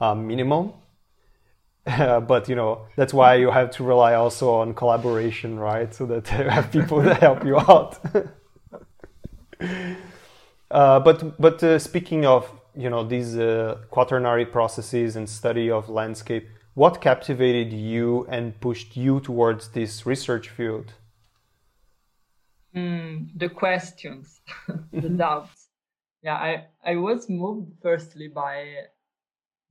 [0.00, 0.80] uh, minimal.
[1.84, 5.92] but you know that's why you have to rely also on collaboration, right?
[5.92, 7.98] So that you have people that help you out.
[10.70, 15.88] uh, but but uh, speaking of you know these uh, quaternary processes and study of
[15.88, 20.92] landscape, what captivated you and pushed you towards this research field?
[22.74, 24.40] Mm, the questions,
[24.92, 25.68] the doubts.
[26.22, 28.64] Yeah, I, I was moved firstly by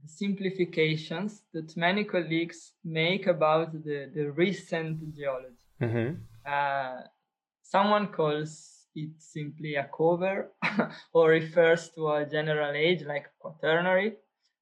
[0.01, 5.65] the simplifications that many colleagues make about the, the recent geology.
[5.81, 6.15] Mm-hmm.
[6.45, 7.01] Uh,
[7.63, 10.51] someone calls it simply a cover
[11.13, 14.13] or refers to a general age like quaternary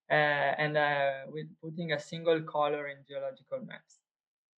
[0.09, 3.99] uh, and uh, with putting a single color in geological maps.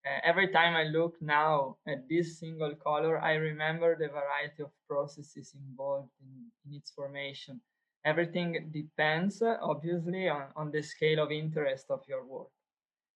[0.04, 4.70] Uh, every time I look now at this single color, I remember the variety of
[4.88, 7.60] processes involved in, in its formation.
[8.04, 12.48] Everything depends, uh, obviously, on, on the scale of interest of your work.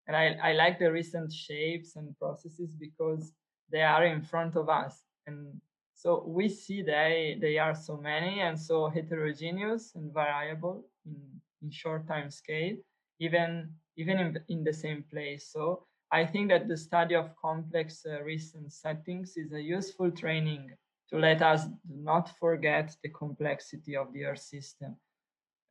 [0.08, 3.32] And I, I like the recent shapes and processes because
[3.72, 5.02] they are in front of us.
[5.26, 5.60] And
[5.96, 11.16] so we see they, they are so many and so heterogeneous and variable in,
[11.62, 12.76] in short time scale,
[13.20, 15.50] even, even in, in the same place.
[15.52, 20.72] So I think that the study of complex uh, recent settings is a useful training
[21.10, 24.98] to let us not forget the complexity of the Earth system.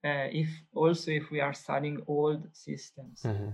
[0.04, 3.22] Uh, if also if we are studying old systems.
[3.24, 3.48] Mm-hmm.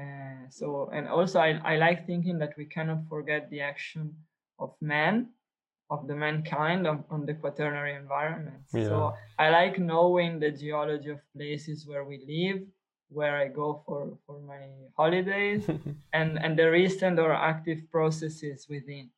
[0.00, 4.14] Uh, so and also I, I like thinking that we cannot forget the action
[4.58, 5.28] of man
[5.90, 8.62] of the mankind on, on the quaternary environment.
[8.72, 8.84] Yeah.
[8.84, 12.62] So I like knowing the geology of places where we live,
[13.08, 15.64] where I go for, for my holidays,
[16.12, 19.10] and, and the recent or active processes within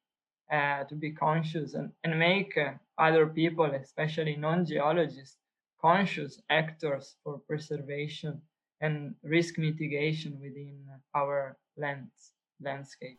[0.50, 5.36] uh, to be conscious and, and make uh, other people, especially non geologists,
[5.80, 8.40] conscious actors for preservation
[8.80, 10.78] and risk mitigation within
[11.14, 13.18] our lands, landscape.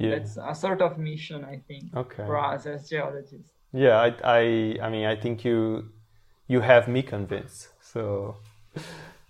[0.00, 0.12] Yeah.
[0.12, 2.24] It's a sort of mission, I think, okay.
[2.24, 3.50] for us as geologists.
[3.72, 5.90] Yeah, I, I, I mean, I think you,
[6.48, 7.68] you have me convinced.
[7.82, 8.36] So,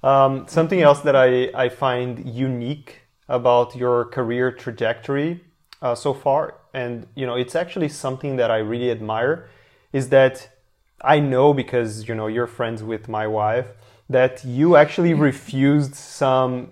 [0.04, 5.42] um, something else that I, I find unique about your career trajectory
[5.82, 9.48] uh, so far, and you know, it's actually something that I really admire,
[9.92, 10.48] is that
[11.02, 13.66] I know because you know you're friends with my wife
[14.08, 16.70] that you actually refused some,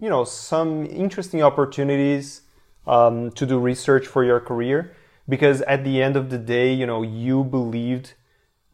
[0.00, 2.42] you know, some interesting opportunities
[2.86, 4.94] um, to do research for your career
[5.30, 8.14] because at the end of the day, you know, you believed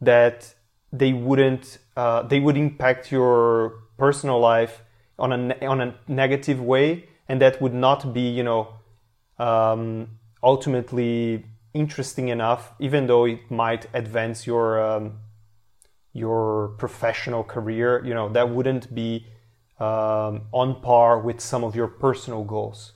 [0.01, 0.55] that
[0.91, 4.83] they wouldn't, uh, they would impact your personal life
[5.19, 8.69] on a on a negative way, and that would not be, you know,
[9.39, 10.07] um,
[10.43, 15.19] ultimately interesting enough, even though it might advance your um,
[16.13, 18.03] your professional career.
[18.05, 19.27] You know, that wouldn't be
[19.79, 22.93] um, on par with some of your personal goals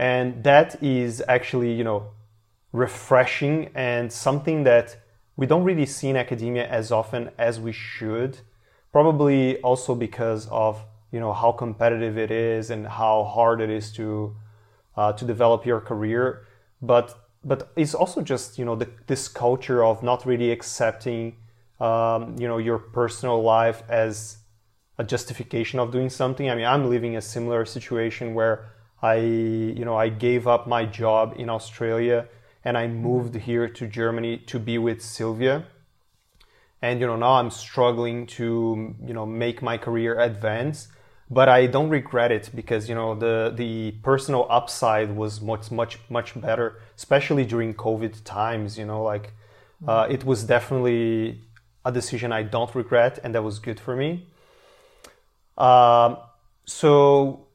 [0.00, 2.00] and that is actually you know
[2.72, 4.96] refreshing and something that
[5.36, 8.38] we don't really see in academia as often as we should
[8.92, 10.82] probably also because of
[11.12, 14.34] you know how competitive it is and how hard it is to
[14.96, 16.46] uh, to develop your career.
[16.80, 21.36] But but it's also just you know the, this culture of not really accepting
[21.78, 24.38] um, you know your personal life as
[24.98, 26.50] a justification of doing something.
[26.50, 28.68] I mean i'm living a similar situation where
[29.02, 32.28] I, you know, I gave up my job in Australia
[32.64, 35.64] and I moved here to Germany to be with Silvia.
[36.82, 40.88] And you know, now I'm struggling to, you know, make my career advance,
[41.30, 45.98] but I don't regret it because you know the the personal upside was much much
[46.08, 48.78] much better, especially during COVID times.
[48.78, 49.32] You know, like
[49.86, 51.42] uh, it was definitely
[51.84, 54.26] a decision I don't regret, and that was good for me.
[55.56, 56.16] Um,
[56.64, 57.46] so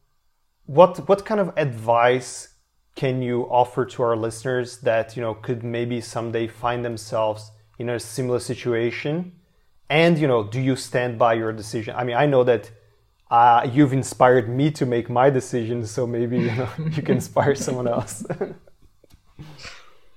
[0.66, 2.50] what what kind of advice
[2.96, 7.90] can you offer to our listeners that you know could maybe someday find themselves in
[7.90, 9.34] a similar situation?
[9.90, 11.96] And you know do you stand by your decision?
[11.96, 12.72] I mean i know that
[13.32, 17.56] uh, you've inspired me to make my decision so maybe you know you can inspire
[17.56, 18.26] someone else.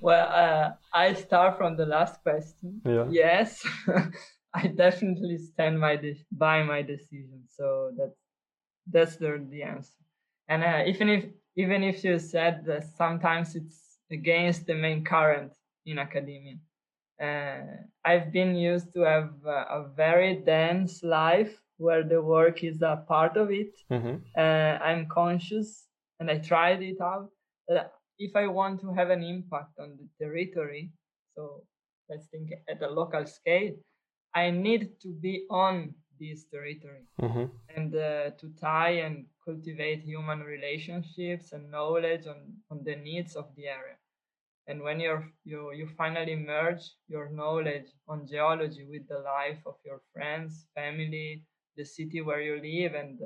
[0.01, 2.81] Well uh, i start from the last question.
[2.85, 3.07] Yeah.
[3.11, 3.67] yes
[4.55, 8.21] i definitely stand by, de- by my decision so that's
[8.91, 9.99] that's the, the answer
[10.49, 11.25] and uh, even if
[11.57, 15.53] even if you said that sometimes it's against the main current
[15.87, 16.57] in academia
[17.23, 17.61] uh,
[18.05, 23.05] i've been used to have uh, a very dense life where the work is a
[23.07, 24.17] part of it mm-hmm.
[24.37, 25.87] Uh, i'm conscious
[26.21, 27.29] and i tried it out
[27.69, 30.91] that if i want to have an impact on the territory
[31.35, 31.63] so
[32.09, 33.75] let's think at a local scale
[34.35, 37.45] i need to be on this territory mm-hmm.
[37.77, 42.41] and uh, to tie and cultivate human relationships and knowledge on,
[42.71, 43.97] on the needs of the area
[44.67, 49.77] and when you're you you finally merge your knowledge on geology with the life of
[49.85, 51.43] your friends family
[51.77, 53.21] the city where you live and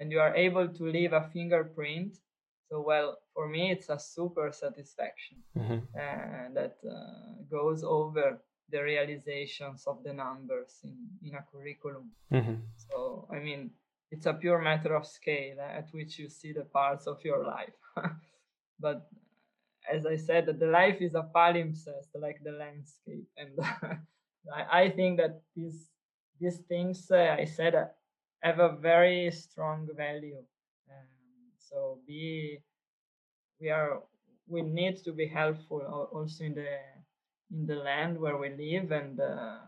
[0.00, 2.18] and you are able to leave a fingerprint
[2.68, 5.80] so well for me it's a super satisfaction mm-hmm.
[6.04, 8.40] uh, that uh, goes over
[8.72, 12.10] the realizations of the numbers in, in a curriculum.
[12.32, 12.54] Mm-hmm.
[12.90, 13.70] So, I mean,
[14.12, 17.78] it's a pure matter of scale at which you see the parts of your life.
[18.78, 19.08] but
[19.90, 23.58] as I said, the life is a palimpsest, like the landscape, and
[24.70, 25.88] I, think that these
[26.38, 27.86] these things uh, I said uh,
[28.42, 30.42] have a very strong value.
[30.90, 31.08] Um,
[31.58, 32.58] so be
[33.60, 34.02] we are
[34.46, 35.80] we need to be helpful
[36.12, 36.68] also in the
[37.50, 39.58] in the land where we live and uh,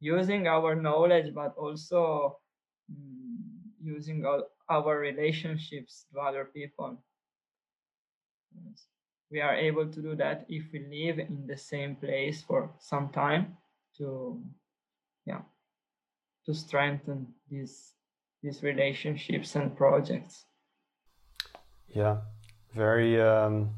[0.00, 2.38] using our knowledge, but also
[2.90, 3.21] um,
[3.82, 7.02] using all our relationships to other people.
[9.30, 13.08] We are able to do that if we live in the same place for some
[13.08, 13.56] time
[13.98, 14.40] to,
[15.26, 15.40] yeah,
[16.46, 17.92] to strengthen these
[18.42, 20.44] these relationships and projects.
[21.88, 22.18] Yeah,
[22.74, 23.20] very.
[23.20, 23.70] Um,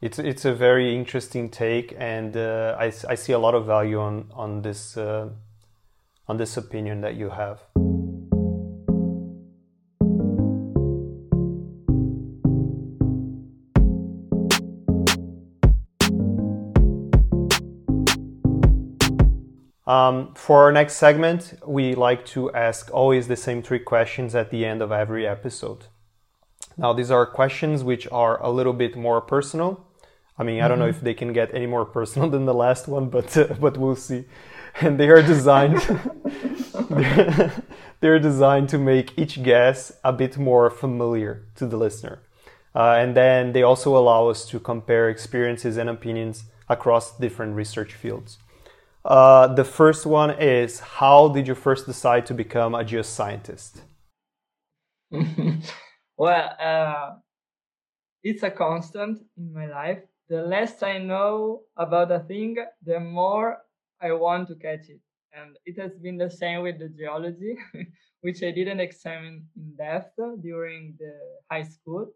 [0.00, 4.00] it's it's a very interesting take, and uh, I I see a lot of value
[4.00, 5.28] on on this uh,
[6.26, 7.60] on this opinion that you have.
[19.90, 24.50] Um, for our next segment, we like to ask always the same three questions at
[24.50, 25.86] the end of every episode.
[26.76, 29.84] Now, these are questions which are a little bit more personal.
[30.38, 30.98] I mean, I don't know mm-hmm.
[30.98, 33.96] if they can get any more personal than the last one, but uh, but we'll
[33.96, 34.26] see.
[34.80, 35.80] And they are designed
[36.90, 37.52] they're,
[37.98, 42.20] they're, designed to make each guess a bit more familiar to the listener.
[42.76, 47.92] Uh, and then they also allow us to compare experiences and opinions across different research
[47.94, 48.38] fields.
[49.04, 53.80] Uh, the first one is How did you first decide to become a geoscientist?
[56.16, 57.16] well, uh,
[58.22, 60.00] it's a constant in my life.
[60.28, 63.58] The less I know about a thing, the more
[64.00, 65.00] I want to catch it.
[65.32, 67.56] And it has been the same with the geology,
[68.20, 71.14] which I didn't examine in depth during the
[71.50, 72.12] high school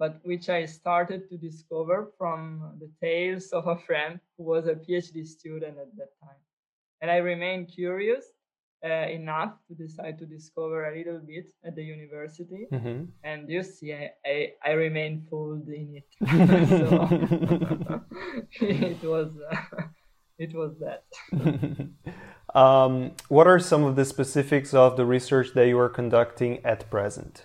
[0.00, 2.40] but which I started to discover from
[2.80, 6.40] the tales of a friend who was a PhD student at that time.
[7.02, 8.24] And I remained curious
[8.82, 12.66] uh, enough to decide to discover a little bit at the university.
[12.72, 13.04] Mm-hmm.
[13.24, 16.08] And you see, I, I, I remained fooled in it.
[16.80, 18.00] so
[18.66, 19.32] it was.
[19.36, 19.82] Uh,
[20.38, 21.04] it was that.
[22.58, 26.88] um, what are some of the specifics of the research that you are conducting at
[26.88, 27.44] present?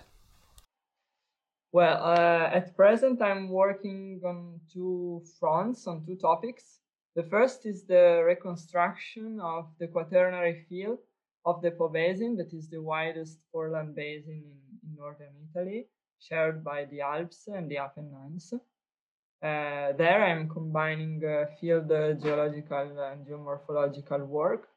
[1.76, 6.80] Well, uh, at present, I'm working on two fronts, on two topics.
[7.16, 11.00] The first is the reconstruction of the quaternary field
[11.44, 16.64] of the Po Basin, that is the widest foreland basin in, in northern Italy, shared
[16.64, 18.54] by the Alps and the Apennines.
[18.54, 21.88] Uh, there, I'm combining uh, field
[22.22, 24.68] geological and geomorphological work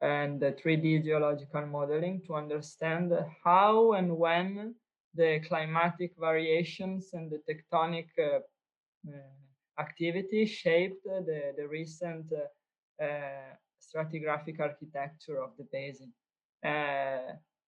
[0.00, 4.76] and 3D geological modeling to understand how and when
[5.14, 8.40] the climatic variations and the tectonic uh,
[9.08, 13.06] uh, activity shaped the, the recent uh,
[13.80, 16.12] stratigraphic architecture of the basin.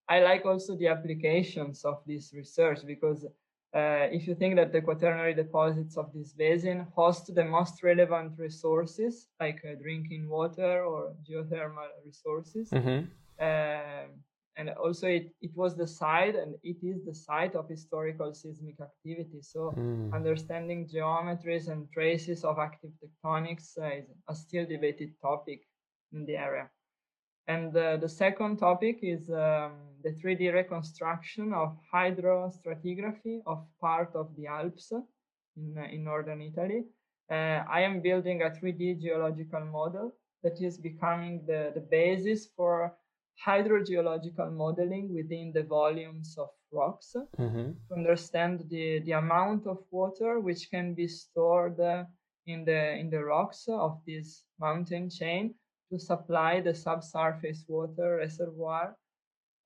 [0.09, 3.27] I like also the applications of this research because
[3.75, 8.33] uh, if you think that the quaternary deposits of this basin host the most relevant
[8.39, 13.05] resources like uh, drinking water or geothermal resources, mm-hmm.
[13.39, 14.07] uh,
[14.57, 18.81] and also it, it was the site and it is the site of historical seismic
[18.81, 19.41] activity.
[19.43, 20.13] So mm.
[20.15, 25.61] understanding geometries and traces of active tectonics uh, is a still debated topic
[26.13, 26.71] in the area.
[27.49, 34.35] And uh, the second topic is um, the 3d reconstruction of hydrostratigraphy of part of
[34.37, 34.93] the alps
[35.57, 36.85] in, uh, in northern italy.
[37.31, 42.97] Uh, i am building a 3d geological model that is becoming the, the basis for
[43.45, 47.71] hydrogeological modeling within the volumes of rocks mm-hmm.
[47.89, 51.79] to understand the, the amount of water which can be stored
[52.47, 55.55] in the in the rocks of this mountain chain
[55.91, 58.97] to supply the subsurface water reservoir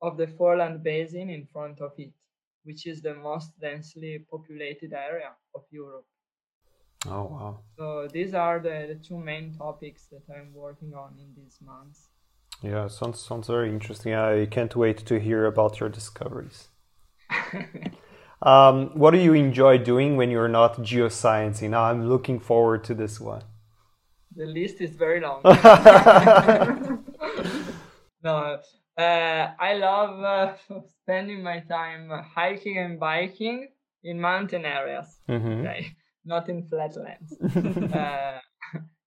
[0.02, 2.12] of the foreland basin in front of it,
[2.64, 6.06] which is the most densely populated area of Europe.
[7.06, 7.60] Oh wow.
[7.78, 12.08] So these are the, the two main topics that I'm working on in these months.
[12.62, 14.14] Yeah, sounds sounds very interesting.
[14.14, 16.68] I can't wait to hear about your discoveries.
[18.42, 21.70] um, what do you enjoy doing when you're not geosciencing?
[21.70, 23.42] Now I'm looking forward to this one.
[24.36, 25.42] The list is very long.
[28.22, 28.60] no,
[28.96, 30.54] uh, I love uh,
[31.02, 33.68] spending my time hiking and biking
[34.04, 35.18] in mountain areas.
[35.28, 35.66] Mm-hmm.
[35.66, 37.32] Okay, not in flatlands.
[37.94, 38.38] uh,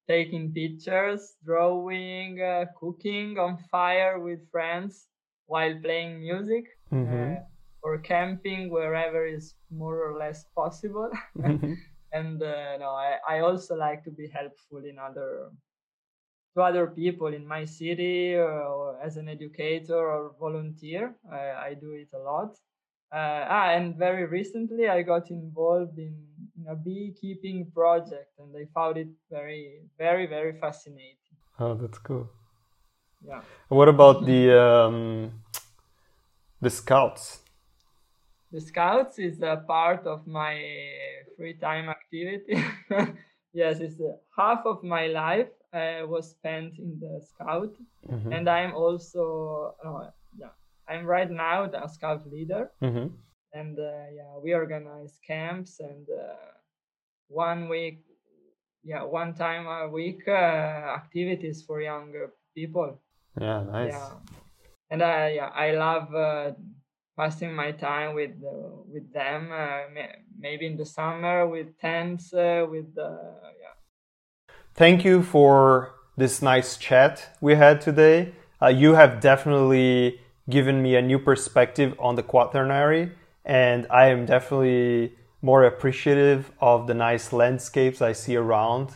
[0.07, 5.07] taking pictures, drawing, uh, cooking on fire with friends
[5.47, 7.33] while playing music, mm-hmm.
[7.33, 7.39] uh,
[7.81, 11.09] or camping wherever is more or less possible.
[11.37, 11.73] Mm-hmm.
[12.13, 15.51] and uh, no, I, I also like to be helpful in other
[16.55, 21.15] to other people in my city or, or as an educator or volunteer.
[21.31, 22.55] I, I do it a lot.
[23.11, 26.32] Uh, ah, and very recently I got involved in, in
[26.69, 31.17] a beekeeping project, and I found it very, very, very fascinating.
[31.59, 32.29] Oh, that's cool.
[33.25, 33.41] Yeah.
[33.69, 35.43] What about the um,
[36.61, 37.39] the scouts?
[38.51, 40.61] The scouts is a part of my
[41.37, 42.63] free time activity.
[43.53, 47.73] yes, it's uh, half of my life uh, was spent in the scout,
[48.07, 48.31] Mhm.
[48.31, 50.53] and I'm also uh, yeah,
[50.87, 53.11] I'm right now the scout leader, Mhm.
[53.53, 56.33] And uh, yeah, we organize camps and uh,
[57.27, 58.03] one week,
[58.83, 62.99] yeah, one time a week uh, activities for younger people.
[63.39, 63.93] Yeah, nice.
[63.93, 64.09] Yeah,
[64.89, 66.51] and I yeah I love uh,
[67.17, 69.51] passing my time with uh, with them.
[69.51, 73.09] Uh, may- maybe in the summer with tents, uh, with uh,
[73.61, 73.75] yeah.
[74.75, 78.33] Thank you for this nice chat we had today.
[78.61, 83.11] Uh, you have definitely given me a new perspective on the quaternary,
[83.45, 88.89] and I am definitely more appreciative of the nice landscapes I see around.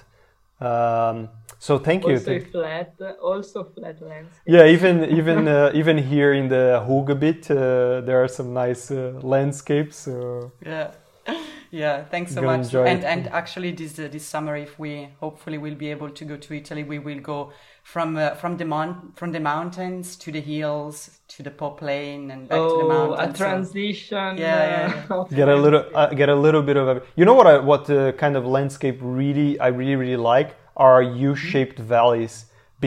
[0.59, 1.29] Um,
[1.59, 2.13] so thank you.
[2.13, 4.41] Also Thank- flat, also flat landscape.
[4.45, 9.19] yeah, even even uh, even here in the Hoogebit, uh, there are some nice uh,
[9.21, 9.97] landscapes.
[9.97, 10.91] So Yeah.
[11.69, 12.73] Yeah, thanks so Go much.
[12.73, 13.03] And it.
[13.03, 16.53] and actually, this uh, this summer, if we hopefully will be able to go to
[16.53, 17.51] Italy, we will go
[17.91, 20.95] from uh, from the mon- from the mountains to the hills
[21.33, 23.35] to the Po plain and back to the Oh, mountains.
[23.35, 24.29] a So- transition.
[24.37, 27.33] Yeah, yeah, uh, get a little uh, get a little bit of a, you know
[27.39, 32.35] what I, what uh, kind of landscape really I really really like are U-shaped valleys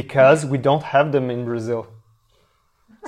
[0.01, 1.83] because we don't have them in Brazil.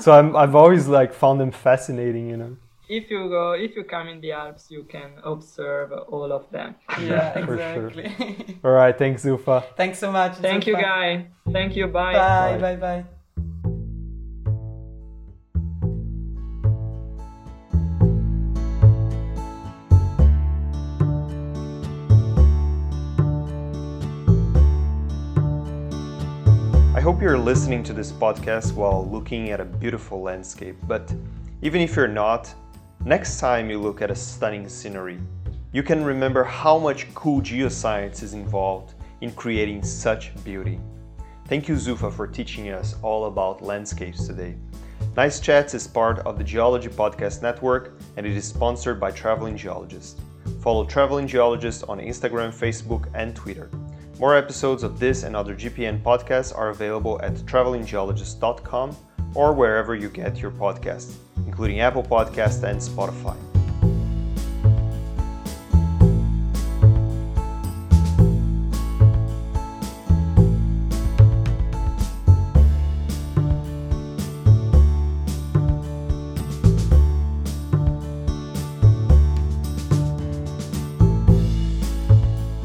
[0.04, 2.52] So I'm I've always like found them fascinating, you know.
[2.98, 6.74] If you go, if you come in the Alps, you can observe all of them.
[7.00, 7.86] Yeah, For sure.
[7.88, 8.58] exactly.
[8.64, 9.64] All right, thanks Zufa.
[9.76, 10.34] thanks so much.
[10.36, 10.82] Thank you, Zuffa.
[10.82, 11.26] guy.
[11.52, 11.86] Thank you.
[11.86, 12.12] Bye.
[12.12, 12.76] Bye, Bye.
[12.76, 13.04] bye, bye.
[26.94, 31.12] I hope you're listening to this podcast while looking at a beautiful landscape, but
[31.62, 32.52] even if you're not,
[33.04, 35.20] next time you look at a stunning scenery,
[35.72, 40.78] you can remember how much cool geoscience is involved in creating such beauty.
[41.46, 44.54] Thank you, Zufa, for teaching us all about landscapes today.
[45.16, 49.56] Nice Chats is part of the Geology Podcast Network and it is sponsored by Traveling
[49.56, 50.20] Geologist.
[50.60, 53.68] Follow Traveling Geologist on Instagram, Facebook, and Twitter.
[54.18, 58.96] More episodes of this and other GPN podcasts are available at travelinggeologist.com
[59.34, 61.16] or wherever you get your podcasts,
[61.52, 63.36] including Apple Podcasts and Spotify.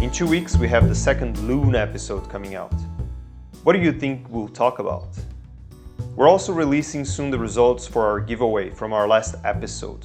[0.02, 2.72] In two weeks, we have the second Loon episode coming out.
[3.64, 5.10] What do you think we'll talk about?
[6.18, 10.04] We're also releasing soon the results for our giveaway from our last episode.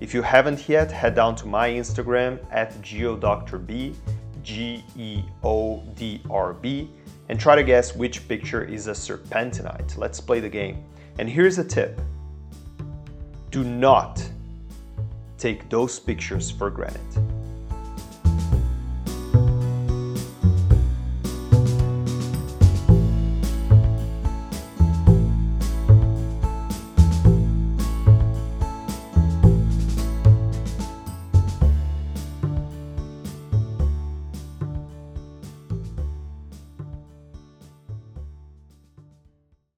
[0.00, 3.94] If you haven't yet, head down to my Instagram at geodrb,
[4.42, 6.88] G E O D R B,
[7.28, 9.98] and try to guess which picture is a serpentinite.
[9.98, 10.86] Let's play the game.
[11.18, 12.00] And here's a tip
[13.50, 14.26] do not
[15.36, 17.41] take those pictures for granted.